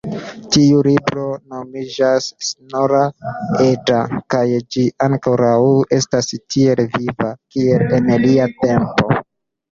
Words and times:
Tiu 0.53 0.77
libro 0.85 1.23
nomiĝas 1.55 2.29
Snorra-Edda 2.47 3.99
kaj 4.35 4.41
ĝi 4.75 4.85
ankoraŭ 5.07 5.59
estas 5.99 6.31
tiel 6.55 6.81
viva, 6.95 7.29
kiel 7.57 7.85
en 7.99 8.09
lia 8.25 8.49
tempo. 8.65 9.11